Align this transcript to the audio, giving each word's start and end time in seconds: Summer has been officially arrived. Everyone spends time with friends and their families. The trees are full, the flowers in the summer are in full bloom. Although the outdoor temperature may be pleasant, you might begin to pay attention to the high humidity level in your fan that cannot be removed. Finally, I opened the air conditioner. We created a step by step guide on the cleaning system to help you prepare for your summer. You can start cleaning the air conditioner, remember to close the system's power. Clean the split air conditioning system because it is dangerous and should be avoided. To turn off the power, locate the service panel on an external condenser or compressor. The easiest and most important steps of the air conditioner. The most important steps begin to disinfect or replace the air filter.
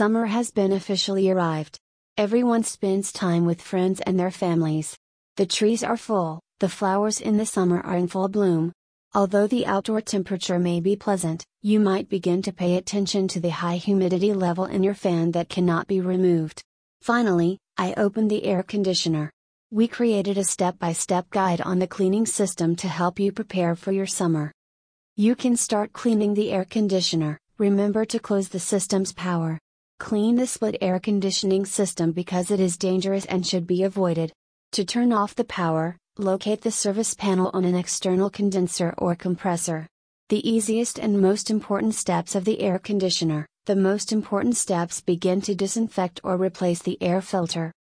Summer 0.00 0.24
has 0.24 0.50
been 0.50 0.72
officially 0.72 1.28
arrived. 1.28 1.78
Everyone 2.16 2.62
spends 2.62 3.12
time 3.12 3.44
with 3.44 3.60
friends 3.60 4.00
and 4.00 4.18
their 4.18 4.30
families. 4.30 4.96
The 5.36 5.44
trees 5.44 5.84
are 5.84 5.98
full, 5.98 6.40
the 6.58 6.70
flowers 6.70 7.20
in 7.20 7.36
the 7.36 7.44
summer 7.44 7.82
are 7.82 7.98
in 7.98 8.08
full 8.08 8.28
bloom. 8.28 8.72
Although 9.14 9.46
the 9.46 9.66
outdoor 9.66 10.00
temperature 10.00 10.58
may 10.58 10.80
be 10.80 10.96
pleasant, 10.96 11.44
you 11.60 11.80
might 11.80 12.08
begin 12.08 12.40
to 12.40 12.50
pay 12.50 12.76
attention 12.76 13.28
to 13.28 13.40
the 13.40 13.50
high 13.50 13.76
humidity 13.76 14.32
level 14.32 14.64
in 14.64 14.82
your 14.82 14.94
fan 14.94 15.32
that 15.32 15.50
cannot 15.50 15.86
be 15.86 16.00
removed. 16.00 16.62
Finally, 17.02 17.58
I 17.76 17.92
opened 17.98 18.30
the 18.30 18.46
air 18.46 18.62
conditioner. 18.62 19.30
We 19.70 19.86
created 19.86 20.38
a 20.38 20.44
step 20.44 20.78
by 20.78 20.94
step 20.94 21.28
guide 21.28 21.60
on 21.60 21.78
the 21.78 21.86
cleaning 21.86 22.24
system 22.24 22.74
to 22.76 22.88
help 22.88 23.20
you 23.20 23.32
prepare 23.32 23.76
for 23.76 23.92
your 23.92 24.06
summer. 24.06 24.50
You 25.16 25.34
can 25.34 25.58
start 25.58 25.92
cleaning 25.92 26.32
the 26.32 26.52
air 26.52 26.64
conditioner, 26.64 27.38
remember 27.58 28.06
to 28.06 28.18
close 28.18 28.48
the 28.48 28.60
system's 28.60 29.12
power. 29.12 29.58
Clean 30.00 30.34
the 30.34 30.46
split 30.46 30.78
air 30.80 30.98
conditioning 30.98 31.66
system 31.66 32.10
because 32.12 32.50
it 32.50 32.58
is 32.58 32.78
dangerous 32.78 33.26
and 33.26 33.46
should 33.46 33.66
be 33.66 33.82
avoided. 33.82 34.32
To 34.72 34.82
turn 34.82 35.12
off 35.12 35.34
the 35.34 35.44
power, 35.44 35.98
locate 36.16 36.62
the 36.62 36.70
service 36.70 37.12
panel 37.12 37.50
on 37.52 37.66
an 37.66 37.74
external 37.74 38.30
condenser 38.30 38.94
or 38.96 39.14
compressor. 39.14 39.86
The 40.30 40.50
easiest 40.50 40.98
and 40.98 41.20
most 41.20 41.50
important 41.50 41.94
steps 41.94 42.34
of 42.34 42.46
the 42.46 42.60
air 42.62 42.78
conditioner. 42.78 43.46
The 43.66 43.76
most 43.76 44.10
important 44.10 44.56
steps 44.56 45.02
begin 45.02 45.42
to 45.42 45.54
disinfect 45.54 46.18
or 46.24 46.38
replace 46.38 46.80
the 46.80 47.00
air 47.02 47.20
filter. 47.20 47.70